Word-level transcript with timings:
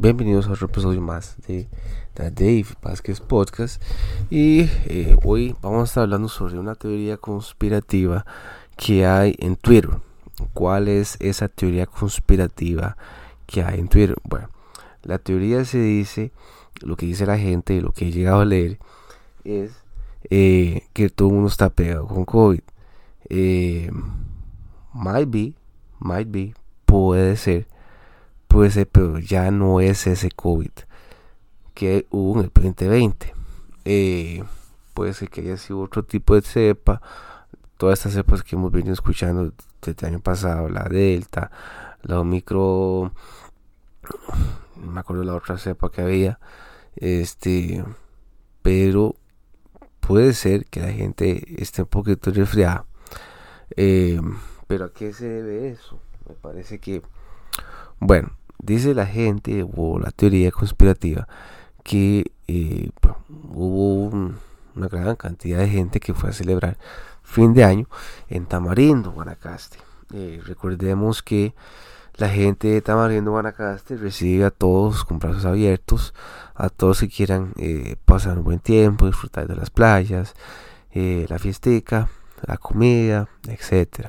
bienvenidos 0.00 0.46
a 0.46 0.52
otro 0.52 0.68
episodio 0.68 1.00
más 1.00 1.36
de, 1.48 1.66
Dave 2.14 2.66
Vázquez 2.80 3.20
Podcast. 3.20 3.82
Y 4.30 4.70
eh, 4.86 5.16
hoy 5.24 5.56
vamos 5.60 5.80
a 5.80 5.84
estar 5.84 6.02
hablando 6.04 6.28
sobre 6.28 6.56
una 6.56 6.76
teoría 6.76 7.16
conspirativa 7.16 8.24
que 8.76 9.04
hay 9.04 9.34
en 9.40 9.56
Twitter. 9.56 9.90
¿Cuál 10.54 10.86
es 10.86 11.16
esa 11.18 11.48
teoría 11.48 11.86
conspirativa 11.86 12.96
que 13.46 13.62
hay 13.64 13.80
en 13.80 13.88
Twitter? 13.88 14.16
Bueno, 14.22 14.48
la 15.02 15.18
teoría 15.18 15.64
se 15.64 15.80
dice, 15.80 16.30
lo 16.80 16.96
que 16.96 17.06
dice 17.06 17.26
la 17.26 17.36
gente, 17.36 17.80
lo 17.80 17.90
que 17.90 18.06
he 18.06 18.12
llegado 18.12 18.40
a 18.40 18.44
leer, 18.44 18.78
es 19.42 19.72
eh, 20.30 20.86
que 20.92 21.08
todo 21.08 21.28
el 21.28 21.34
mundo 21.34 21.48
está 21.48 21.70
pegado 21.70 22.06
con 22.06 22.24
COVID. 22.24 22.60
Eh, 23.30 23.90
might 24.94 25.28
be, 25.28 25.54
might 25.98 26.30
be, 26.30 26.54
puede 26.84 27.36
ser 27.36 27.66
puede 28.48 28.70
ser, 28.70 28.88
pero 28.88 29.18
ya 29.18 29.50
no 29.50 29.80
es 29.80 30.06
ese 30.06 30.30
COVID 30.30 30.72
que 31.74 32.06
hubo 32.10 32.40
en 32.40 32.46
el 32.46 32.50
2020. 32.52 33.34
Eh, 33.84 34.42
puede 34.94 35.14
ser 35.14 35.30
que 35.30 35.42
haya 35.42 35.56
sido 35.56 35.80
otro 35.80 36.02
tipo 36.02 36.34
de 36.34 36.42
cepa. 36.42 37.00
Todas 37.76 38.00
estas 38.00 38.14
cepas 38.14 38.42
que 38.42 38.56
hemos 38.56 38.72
venido 38.72 38.92
escuchando 38.92 39.52
desde 39.80 40.06
el 40.06 40.14
año 40.14 40.20
pasado, 40.20 40.68
la 40.68 40.82
Delta, 40.84 41.52
la 42.02 42.18
Omicron, 42.18 43.12
no 44.76 44.90
me 44.92 45.00
acuerdo 45.00 45.22
la 45.22 45.36
otra 45.36 45.58
cepa 45.58 45.90
que 45.90 46.02
había. 46.02 46.40
Este, 46.96 47.84
pero 48.62 49.14
puede 50.00 50.32
ser 50.32 50.64
que 50.64 50.80
la 50.80 50.92
gente 50.92 51.62
esté 51.62 51.82
un 51.82 51.88
poquito 51.88 52.32
resfriada. 52.32 52.86
Eh, 53.76 54.20
pero 54.66 54.86
¿a 54.86 54.92
qué 54.92 55.12
se 55.12 55.28
debe 55.28 55.68
eso? 55.68 56.00
Me 56.28 56.34
parece 56.34 56.80
que, 56.80 57.02
bueno, 58.00 58.37
dice 58.58 58.94
la 58.94 59.06
gente 59.06 59.66
o 59.76 59.98
la 59.98 60.10
teoría 60.10 60.50
conspirativa 60.50 61.28
que 61.82 62.32
eh, 62.48 62.90
hubo 63.28 64.08
una 64.74 64.88
gran 64.88 65.16
cantidad 65.16 65.58
de 65.58 65.68
gente 65.68 66.00
que 66.00 66.14
fue 66.14 66.30
a 66.30 66.32
celebrar 66.32 66.76
fin 67.22 67.54
de 67.54 67.64
año 67.64 67.88
en 68.28 68.46
Tamarindo, 68.46 69.12
Guanacaste. 69.12 69.78
Eh, 70.12 70.40
recordemos 70.44 71.22
que 71.22 71.54
la 72.16 72.28
gente 72.28 72.68
de 72.68 72.82
Tamarindo, 72.82 73.30
Guanacaste 73.30 73.96
recibe 73.96 74.44
a 74.44 74.50
todos 74.50 75.04
con 75.04 75.18
brazos 75.18 75.44
abiertos, 75.44 76.14
a 76.54 76.68
todos 76.68 77.00
que 77.00 77.08
quieran 77.08 77.52
eh, 77.56 77.96
pasar 78.04 78.38
un 78.38 78.44
buen 78.44 78.60
tiempo, 78.60 79.06
disfrutar 79.06 79.46
de 79.46 79.56
las 79.56 79.70
playas, 79.70 80.34
la 80.94 81.38
fiesteca, 81.38 82.08
la 82.42 82.56
comida, 82.56 83.28
etc. 83.46 84.08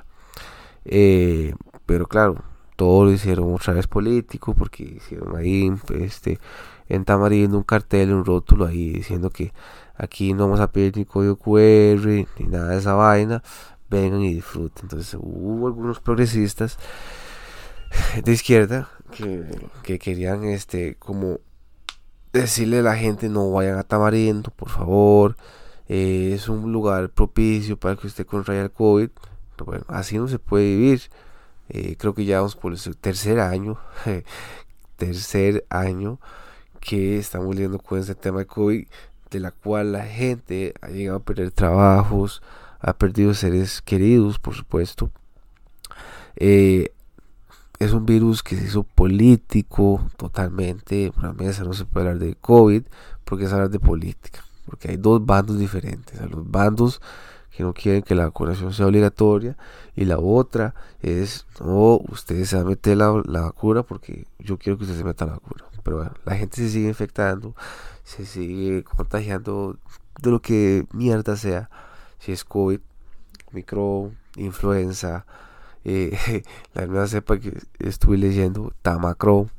pero 1.85 2.07
claro, 2.07 2.43
todo 2.79 3.03
lo 3.03 3.11
hicieron 3.11 3.53
otra 3.53 3.73
vez 3.73 3.87
político 3.87 4.53
porque 4.53 4.83
hicieron 4.83 5.35
ahí 5.35 5.69
este 5.95 6.39
en 6.87 7.03
Tamarindo 7.03 7.57
un 7.57 7.63
cartel, 7.63 8.13
un 8.13 8.23
rótulo 8.23 8.65
ahí 8.65 8.91
diciendo 8.91 9.29
que 9.31 9.51
aquí 9.97 10.33
no 10.33 10.45
vamos 10.45 10.61
a 10.61 10.71
pedir 10.71 10.95
ni 10.95 11.03
código 11.03 11.35
QR 11.35 12.07
ni 12.07 12.47
nada 12.47 12.69
de 12.69 12.77
esa 12.77 12.93
vaina, 12.93 13.43
vengan 13.89 14.21
y 14.21 14.33
disfruten. 14.33 14.83
Entonces 14.83 15.13
hubo 15.19 15.67
algunos 15.67 15.99
progresistas 15.99 16.79
de 18.23 18.31
izquierda 18.31 18.87
que, 19.83 19.99
querían 19.99 20.45
este 20.45 20.95
como 20.95 21.41
decirle 22.31 22.79
a 22.79 22.83
la 22.83 22.95
gente 22.95 23.27
no 23.27 23.51
vayan 23.51 23.77
a 23.77 23.83
Tamarindo, 23.83 24.51
por 24.51 24.69
favor. 24.69 25.35
Eh, 25.89 26.31
es 26.33 26.47
un 26.47 26.71
lugar 26.71 27.09
propicio 27.09 27.75
para 27.77 27.97
que 27.97 28.07
usted 28.07 28.25
contraiga 28.25 28.63
el 28.63 28.71
COVID. 28.71 29.09
Pero 29.57 29.65
bueno, 29.65 29.83
así 29.89 30.17
no 30.17 30.29
se 30.29 30.39
puede 30.39 30.77
vivir. 30.77 31.01
Eh, 31.69 31.95
creo 31.97 32.13
que 32.13 32.25
ya 32.25 32.37
vamos 32.37 32.55
por 32.55 32.73
el 32.73 32.97
tercer 32.97 33.39
año, 33.39 33.77
tercer 34.97 35.65
año 35.69 36.19
que 36.79 37.19
estamos 37.19 37.55
lidiando 37.55 37.79
con 37.79 37.99
este 37.99 38.15
tema 38.15 38.39
de 38.39 38.47
COVID, 38.47 38.87
de 39.29 39.39
la 39.39 39.51
cual 39.51 39.91
la 39.91 40.05
gente 40.05 40.73
ha 40.81 40.89
llegado 40.89 41.19
a 41.19 41.23
perder 41.23 41.51
trabajos, 41.51 42.41
ha 42.79 42.93
perdido 42.93 43.33
seres 43.33 43.81
queridos, 43.81 44.39
por 44.39 44.55
supuesto. 44.55 45.11
Eh, 46.35 46.91
es 47.79 47.93
un 47.93 48.05
virus 48.05 48.43
que 48.43 48.55
se 48.55 48.65
hizo 48.65 48.83
político 48.83 50.09
totalmente. 50.17 51.11
Una 51.17 51.33
mesa 51.33 51.63
no 51.63 51.73
se 51.73 51.85
puede 51.85 52.07
hablar 52.07 52.19
de 52.19 52.35
COVID 52.35 52.83
porque 53.23 53.45
es 53.45 53.53
hablar 53.53 53.69
de 53.69 53.79
política. 53.79 54.43
Porque 54.65 54.89
hay 54.89 54.97
dos 54.97 55.25
bandos 55.25 55.57
diferentes. 55.57 56.19
A 56.19 56.25
los 56.25 56.49
bandos 56.49 57.01
que 57.59 57.63
no 57.63 57.73
quieren 57.73 58.03
que 58.03 58.15
la 58.15 58.23
vacunación 58.23 58.71
sea 58.71 58.85
obligatoria 58.85 59.57
y 59.93 60.05
la 60.05 60.17
otra 60.17 60.73
es 61.01 61.45
no 61.59 61.97
ustedes 62.09 62.47
se 62.47 62.55
van 62.55 62.67
a 62.67 62.69
meter 62.69 62.95
la, 62.95 63.11
vacuna 63.11 63.83
porque 63.83 64.27
yo 64.39 64.57
quiero 64.57 64.77
que 64.77 64.85
ustedes 64.85 64.99
se 64.99 65.03
metan 65.03 65.27
la 65.27 65.33
vacuna. 65.33 65.65
Pero 65.83 65.97
bueno 65.97 66.13
la 66.23 66.37
gente 66.37 66.55
se 66.55 66.69
sigue 66.69 66.87
infectando 66.87 67.53
se 68.05 68.25
sigue 68.25 68.85
contagiando 68.85 69.75
de 70.21 70.31
lo 70.31 70.41
que 70.41 70.85
mierda 70.93 71.35
sea 71.35 71.69
si 72.17 72.31
es 72.31 72.45
covid 72.45 72.79
micro 73.51 74.13
influenza 74.37 75.25
eh, 75.83 76.43
la 76.73 76.85
nueva 76.85 77.07
cepa 77.07 77.39
que 77.39 77.59
estuve 77.79 78.17
leyendo 78.17 78.71
tamacron 78.81 79.51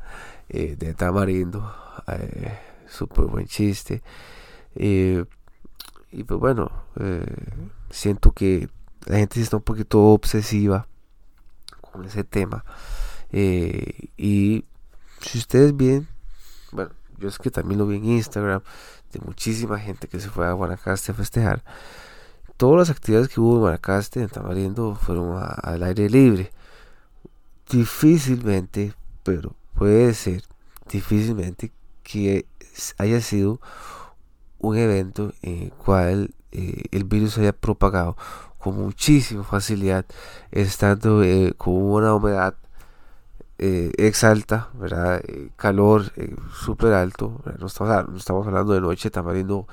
eh, 0.49 0.75
de 0.79 0.95
tamarindo 0.95 1.71
eh, 2.09 2.59
súper 2.89 3.27
buen 3.27 3.47
chiste 3.47 4.03
eh, 4.75 5.23
y 6.13 6.25
pues 6.25 6.41
bueno 6.41 6.71
siento 7.91 8.33
que 8.33 8.69
la 9.07 9.17
gente 9.17 9.41
está 9.41 9.57
un 9.57 9.63
poquito 9.63 10.01
obsesiva 10.01 10.87
con 11.81 12.05
ese 12.05 12.25
tema. 12.25 12.65
Eh, 13.33 14.11
y 14.17 14.65
si 15.21 15.39
ustedes 15.39 15.77
ven, 15.77 16.09
bueno, 16.73 16.91
yo 17.19 17.29
es 17.29 17.39
que 17.39 17.51
también 17.51 17.79
lo 17.79 17.87
vi 17.87 17.97
en 17.97 18.05
Instagram, 18.05 18.63
de 19.13 19.21
muchísima 19.21 19.79
gente 19.79 20.09
que 20.09 20.21
se 20.21 20.31
fue 20.31 20.47
a 20.47 20.53
Guanacaste 20.53 21.13
a 21.13 21.15
festejar. 21.15 21.65
Todas 22.57 22.89
las 22.89 22.97
actividades 22.97 23.29
que 23.29 23.41
hubo 23.41 23.55
en 23.55 23.61
Guanacaste, 23.61 24.21
en 24.21 24.29
Tamarindo, 24.29 24.95
fueron 24.95 25.43
al 25.63 25.83
aire 25.83 26.09
libre. 26.09 26.53
Difícilmente, 27.71 28.95
pero 29.23 29.55
puede 29.75 30.13
ser 30.15 30.43
difícilmente 30.91 31.73
que 32.03 32.47
haya 32.99 33.21
sido 33.21 33.61
un 34.61 34.77
evento 34.77 35.33
en 35.43 35.63
el 35.65 35.73
cual 35.73 36.35
eh, 36.53 36.85
el 36.91 37.05
virus 37.05 37.39
haya 37.39 37.53
propagado 37.53 38.17
con 38.59 38.77
muchísima 38.77 39.43
facilidad, 39.43 40.05
estando 40.51 41.23
eh, 41.23 41.55
con 41.57 41.75
una 41.75 42.15
humedad 42.15 42.55
eh, 43.59 43.93
exalta, 43.97 44.69
¿verdad? 44.75 45.23
calor 45.57 46.13
súper 46.53 46.93
alto, 46.93 47.41
no 47.59 47.67
estamos, 47.67 48.17
estamos, 48.17 48.47
hablando 48.47 48.73
de 48.73 48.81
noche, 48.81 49.09
estamos 49.09 49.31
hablando 49.31 49.67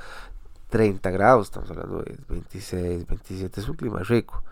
30 0.69 1.09
grados, 1.11 1.47
estamos 1.47 1.69
hablando 1.71 2.01
de 2.03 2.17
26, 2.29 3.07
27, 3.07 3.61
es 3.61 3.69
un 3.69 3.75
clima 3.75 3.99
rico, 3.99 4.43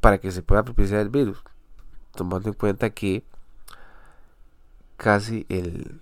para 0.00 0.18
que 0.18 0.30
se 0.30 0.42
pueda 0.42 0.62
propiciar 0.64 1.00
el 1.00 1.08
virus, 1.08 1.42
tomando 2.14 2.48
en 2.48 2.54
cuenta 2.54 2.90
que 2.90 3.24
casi 4.96 5.46
el 5.48 6.00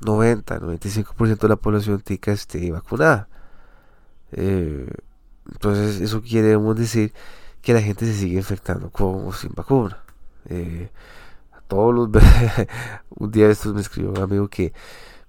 90-95% 0.00 1.38
de 1.38 1.48
la 1.48 1.56
población 1.56 2.00
tica 2.00 2.32
esté 2.32 2.70
vacunada. 2.70 3.28
Eh, 4.32 4.88
entonces 5.50 6.00
eso 6.00 6.22
quiere 6.22 6.56
decir 6.74 7.12
que 7.62 7.74
la 7.74 7.82
gente 7.82 8.06
se 8.06 8.14
sigue 8.14 8.36
infectando 8.36 8.90
con 8.90 9.26
o 9.26 9.32
sin 9.32 9.52
vacuna. 9.54 9.98
Eh, 10.48 10.90
todos 11.68 11.94
los 11.94 12.08
un 13.10 13.30
día 13.30 13.46
de 13.46 13.52
estos 13.52 13.74
me 13.74 13.80
escribió 13.80 14.10
un 14.10 14.18
amigo 14.18 14.48
que 14.48 14.72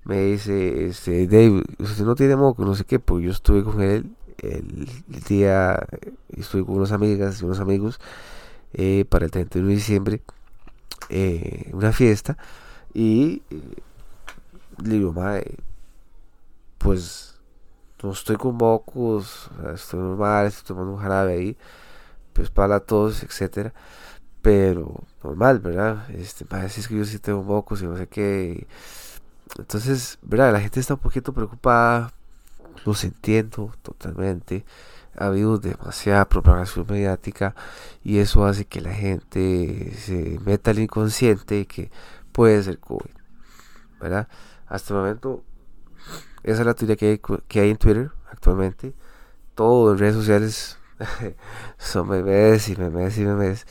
me 0.06 0.22
dice, 0.24 0.88
este, 0.88 1.28
Dave, 1.28 1.64
usted 1.78 2.06
no 2.06 2.16
tiene 2.16 2.36
moco, 2.36 2.66
no 2.66 2.76
sé 2.76 2.86
qué, 2.86 3.00
porque 3.00 3.26
yo 3.26 3.32
estuve 3.32 3.64
con 3.64 3.82
él 3.82 4.16
el, 4.40 4.90
día, 5.28 5.86
estuve 6.30 6.66
con 6.66 6.78
unas 6.78 6.92
amigas 6.92 7.42
y 7.42 7.46
unos 7.46 7.60
amigos 7.60 8.00
eh, 8.74 9.06
para 9.08 9.26
el 9.26 9.32
31 9.32 9.68
de 9.68 9.76
diciembre, 9.76 10.22
una 11.74 11.92
fiesta, 11.92 12.38
y 12.94 13.44
le 14.84 14.96
digo, 14.96 15.14
pues 16.78 17.40
no 18.04 18.12
estoy 18.12 18.36
con 18.36 18.56
mocos, 18.56 19.50
estoy 19.74 20.00
normal, 20.00 20.48
estoy 20.48 20.66
tomando 20.66 20.94
un 20.94 21.00
jarabe 21.00 21.34
ahí, 21.34 21.58
pues 22.34 22.50
para 22.50 22.80
todos, 22.80 23.24
etcétera. 23.24 23.74
Pero 24.42 25.04
normal, 25.24 25.60
¿verdad? 25.60 26.10
Este, 26.12 26.46
es 26.66 26.88
que 26.88 26.98
yo 26.98 27.06
sí 27.06 27.20
tengo 27.20 27.44
mocos 27.44 27.82
y 27.82 27.86
no 27.86 27.96
sé 27.98 28.08
qué. 28.08 28.68
Entonces, 29.58 30.18
¿verdad? 30.22 30.52
La 30.54 30.62
gente 30.62 30.80
está 30.80 30.96
un 30.96 31.00
poquito 31.00 31.34
preocupada, 31.34 32.12
los 32.86 33.04
entiendo 33.04 33.74
totalmente. 33.84 34.66
Ha 35.18 35.28
habido 35.28 35.58
demasiada 35.58 36.28
propagación 36.28 36.86
mediática 36.90 37.54
y 38.04 38.20
eso 38.20 38.46
hace 38.46 38.66
que 38.66 38.82
la 38.82 38.94
gente 38.94 39.94
se 39.98 40.40
meta 40.46 40.72
al 40.72 40.80
inconsciente 40.80 41.68
que 41.68 41.92
puede 42.32 42.64
ser 42.64 42.80
COVID, 42.80 43.12
¿verdad? 44.00 44.28
Hasta 44.72 44.94
el 44.94 45.02
momento 45.02 45.44
esa 46.44 46.62
es 46.62 46.66
la 46.66 46.74
teoría 46.74 46.96
que 46.96 47.10
hay, 47.10 47.22
que 47.48 47.60
hay 47.60 47.70
en 47.72 47.78
Twitter 47.78 48.10
actualmente. 48.32 48.94
Todo 49.54 49.92
en 49.92 50.00
redes 50.00 50.16
sociales 50.16 50.78
son 51.78 52.08
memes 52.10 52.70
y 52.70 52.76
memes 52.78 53.18
y 53.18 53.26
memes 53.26 53.68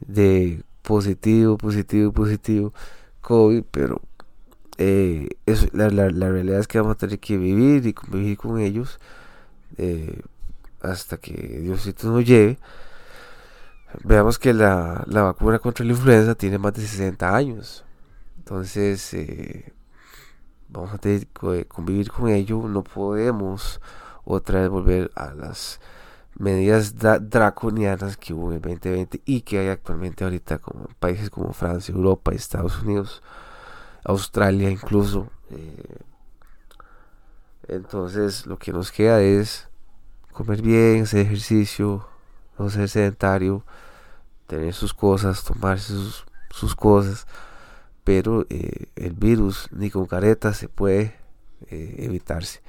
de 0.00 0.64
positivo, 0.82 1.58
positivo, 1.58 2.10
positivo. 2.12 2.72
COVID, 3.20 3.64
pero 3.70 4.00
eh, 4.78 5.28
la, 5.72 5.88
realidad 5.90 6.58
es 6.58 6.66
que 6.66 6.80
vamos 6.80 6.94
a 6.94 6.98
tener 6.98 7.20
que 7.20 7.36
vivir 7.36 7.86
y 7.86 7.92
convivir 7.92 8.38
con 8.38 8.58
ellos 8.58 8.98
eh, 9.76 10.22
hasta 10.80 11.18
que 11.18 11.32
Diosito 11.34 12.08
nos 12.10 12.24
lleve. 12.24 12.58
Veamos 14.04 14.38
que 14.38 14.54
la, 14.54 15.04
vacuna 15.06 15.58
contra 15.58 15.84
la 15.84 15.92
influenza 15.92 16.34
tiene 16.34 16.56
más 16.56 16.72
de 16.72 16.80
60 16.80 17.36
años. 17.36 17.84
Entonces, 18.38 19.12
eh, 19.14 19.72
vamos 20.72 20.92
a 20.92 20.98
tener 20.98 21.26
que 21.26 21.66
convivir 21.66 22.10
con 22.10 22.28
ello. 22.28 22.62
No 22.68 22.82
podemos 22.82 23.80
otra 24.24 24.60
vez 24.60 24.68
volver 24.70 25.10
a 25.14 25.34
las 25.34 25.80
medidas 26.38 26.94
draconianas 26.96 28.16
que 28.16 28.32
hubo 28.32 28.50
en 28.50 28.56
el 28.56 28.62
2020 28.62 29.22
y 29.24 29.42
que 29.42 29.58
hay 29.58 29.68
actualmente 29.68 30.24
ahorita 30.24 30.58
como 30.58 30.86
en 30.88 30.94
países 30.98 31.30
como 31.30 31.52
Francia, 31.52 31.94
Europa, 31.94 32.32
Estados 32.32 32.82
Unidos. 32.82 33.22
Australia 34.04 34.70
incluso. 34.70 35.28
Eh, 35.50 35.98
entonces 37.68 38.46
lo 38.46 38.58
que 38.58 38.72
nos 38.72 38.90
queda 38.90 39.20
es 39.20 39.68
comer 40.32 40.62
bien, 40.62 41.02
hacer 41.02 41.20
ejercicio, 41.20 42.06
no 42.58 42.70
ser 42.70 42.88
sedentario, 42.88 43.64
tener 44.46 44.74
sus 44.74 44.94
cosas, 44.94 45.44
tomarse 45.44 45.92
sus, 46.50 46.74
cosas. 46.74 47.26
Pero 48.04 48.46
eh, 48.50 48.86
el 48.96 49.12
virus 49.12 49.68
ni 49.72 49.90
con 49.90 50.06
careta 50.06 50.54
se 50.54 50.68
puede 50.68 51.14
eh, 51.68 51.96
evitarse. 51.98 52.60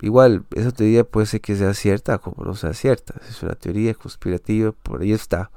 igual, 0.00 0.44
esa 0.54 0.70
teoría 0.70 1.04
puede 1.04 1.26
ser 1.26 1.40
que 1.40 1.56
sea 1.56 1.74
cierta 1.74 2.18
como 2.18 2.44
no 2.44 2.54
sea 2.54 2.74
cierta. 2.74 3.14
Es 3.28 3.42
una 3.42 3.54
teoría 3.54 3.94
conspirativa, 3.94 4.72
por 4.72 5.02
ahí 5.02 5.12
está. 5.12 5.50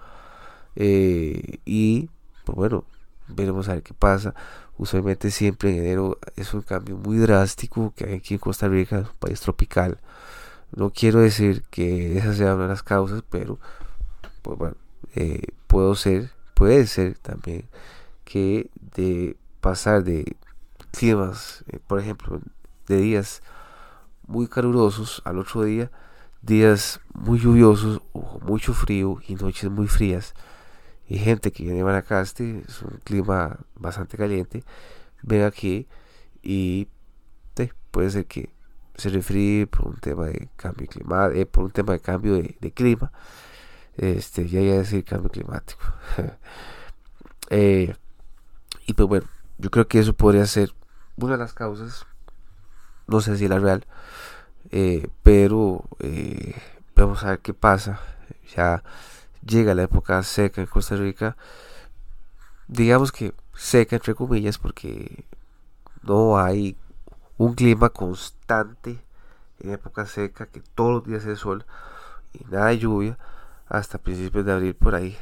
y, 0.75 2.09
pues 2.45 2.55
bueno, 2.55 2.85
veremos 3.27 3.69
a 3.69 3.73
ver 3.75 3.83
qué 3.83 3.93
pasa. 3.93 4.33
Usualmente 4.77 5.31
siempre 5.31 5.71
en 5.71 5.77
enero 5.79 6.17
es 6.35 6.53
un 6.53 6.61
cambio 6.61 6.97
muy 6.97 7.17
drástico 7.17 7.93
que 7.95 8.05
hay 8.05 8.13
aquí 8.15 8.35
en 8.35 8.39
Costa 8.39 8.67
Rica, 8.67 8.99
un 8.99 9.19
país 9.19 9.39
tropical. 9.41 9.99
No 10.75 10.91
quiero 10.91 11.19
decir 11.19 11.63
que 11.69 12.17
esa 12.17 12.33
sea 12.33 12.55
una 12.55 12.63
de 12.63 12.69
las 12.69 12.83
causas, 12.83 13.23
pero 13.29 13.59
pues 14.41 14.57
bueno, 14.57 14.75
eh, 15.15 15.41
puedo 15.67 15.95
ser, 15.95 16.31
puede 16.53 16.87
ser 16.87 17.17
también 17.17 17.65
que 18.29 18.69
de 18.95 19.37
pasar 19.59 20.03
de 20.03 20.37
climas, 20.91 21.65
eh, 21.67 21.79
por 21.85 21.99
ejemplo, 21.99 22.39
de 22.87 22.97
días 22.97 23.41
muy 24.27 24.47
calurosos 24.47 25.21
al 25.25 25.39
otro 25.39 25.63
día, 25.63 25.91
días 26.41 27.01
muy 27.13 27.39
lluviosos 27.39 28.01
o 28.13 28.39
mucho 28.41 28.73
frío 28.73 29.17
y 29.27 29.35
noches 29.35 29.69
muy 29.71 29.87
frías 29.87 30.35
y 31.07 31.17
gente 31.17 31.51
que 31.51 31.63
viene 31.63 31.79
a 31.79 31.83
Guanacaste, 31.83 32.63
es 32.67 32.81
un 32.83 32.99
clima 33.03 33.57
bastante 33.75 34.15
caliente, 34.15 34.63
ven 35.23 35.43
aquí 35.43 35.87
y 36.43 36.87
puede 37.91 38.11
ser 38.11 38.27
que 38.27 38.51
se 38.95 39.09
refríe 39.09 39.65
por 39.65 39.87
un 39.87 39.97
tema 39.97 40.27
de 40.27 40.49
cambio 40.55 40.87
climático, 40.87 41.39
eh, 41.39 41.45
por 41.47 41.63
un 41.63 41.71
tema 41.71 41.93
de 41.93 41.99
cambio 41.99 42.35
de, 42.35 42.71
clima, 42.71 43.11
este, 43.97 44.47
ya 44.47 44.61
iba 44.61 44.75
a 44.75 44.77
decir 44.77 45.03
cambio 45.03 45.31
climático. 45.31 45.81
Eh, 47.51 47.95
y 48.87 48.93
pues 48.93 49.07
bueno, 49.07 49.27
yo 49.57 49.69
creo 49.69 49.87
que 49.87 49.99
eso 49.99 50.13
podría 50.13 50.45
ser 50.45 50.73
una 51.17 51.33
de 51.33 51.39
las 51.39 51.53
causas, 51.53 52.05
no 53.07 53.21
sé 53.21 53.37
si 53.37 53.47
la 53.47 53.59
real, 53.59 53.85
eh, 54.71 55.09
pero 55.23 55.85
vamos 56.95 57.23
a 57.23 57.31
ver 57.31 57.39
qué 57.39 57.53
pasa. 57.53 57.99
Ya 58.55 58.83
llega 59.45 59.75
la 59.75 59.83
época 59.83 60.21
seca 60.23 60.61
en 60.61 60.67
Costa 60.67 60.95
Rica, 60.95 61.37
digamos 62.67 63.11
que 63.11 63.33
seca 63.53 63.95
entre 63.95 64.15
comillas 64.15 64.57
porque 64.57 65.25
no 66.03 66.39
hay 66.39 66.77
un 67.37 67.53
clima 67.53 67.89
constante 67.89 69.03
en 69.59 69.71
época 69.71 70.05
seca 70.05 70.45
que 70.45 70.61
todos 70.61 70.91
los 70.91 71.05
días 71.05 71.25
es 71.25 71.39
sol 71.39 71.65
y 72.33 72.45
nada 72.45 72.67
de 72.67 72.79
lluvia 72.79 73.17
hasta 73.67 73.97
principios 73.97 74.45
de 74.45 74.53
abril 74.53 74.75
por 74.75 74.95
ahí 74.95 75.17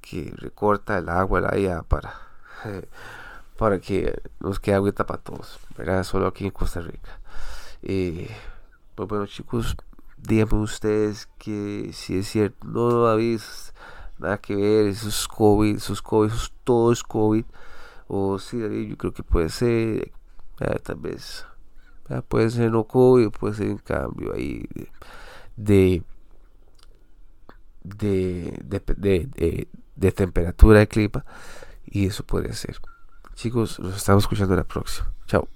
que 0.00 0.32
recorta 0.36 0.98
el 0.98 1.08
agua 1.08 1.40
la 1.40 1.56
ya 1.58 1.82
para 1.82 2.29
para 3.56 3.78
que 3.78 4.20
nos 4.40 4.58
quede 4.58 4.76
agua 4.76 4.92
para 4.92 5.20
todos 5.20 5.58
¿verdad? 5.76 6.02
solo 6.04 6.26
aquí 6.26 6.44
en 6.46 6.50
Costa 6.50 6.80
Rica 6.80 7.20
eh, 7.82 8.30
pues 8.94 9.08
bueno 9.08 9.26
chicos 9.26 9.76
díganme 10.22 10.60
ustedes 10.60 11.28
que 11.38 11.90
si 11.92 12.18
es 12.18 12.28
cierto, 12.28 12.66
no, 12.66 12.90
no 12.90 13.06
habéis 13.06 13.72
nada 14.18 14.38
que 14.38 14.54
ver, 14.54 14.86
eso 14.86 15.08
es 15.08 15.26
COVID, 15.26 15.76
eso 15.76 15.92
es 15.92 16.02
COVID, 16.02 16.30
eso 16.30 16.48
todo 16.64 16.92
es 16.92 17.02
COVID. 17.02 17.44
O 18.08 18.38
si 18.38 18.58
yo 18.58 18.96
creo 18.96 19.12
que 19.12 19.22
puede 19.22 19.48
ser, 19.48 20.12
tal 20.82 20.96
vez, 20.96 21.46
puede 22.28 22.50
ser 22.50 22.70
no 22.70 22.84
COVID, 22.84 23.30
puede 23.30 23.54
ser 23.54 23.68
un 23.68 23.78
cambio 23.78 24.34
ahí 24.34 24.66
de, 25.56 26.02
de, 27.84 28.58
de, 28.96 29.68
de 29.96 30.12
temperatura 30.12 30.80
de 30.80 30.88
clima. 30.88 31.24
Y 31.90 32.06
eso 32.06 32.24
podría 32.24 32.52
ser. 32.52 32.78
Chicos, 33.34 33.78
nos 33.80 33.96
estamos 33.96 34.24
escuchando 34.24 34.54
la 34.54 34.64
próxima. 34.64 35.12
Chao. 35.26 35.48